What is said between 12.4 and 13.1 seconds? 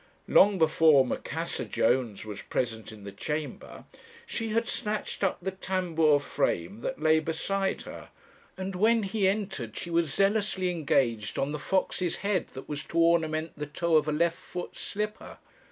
that was to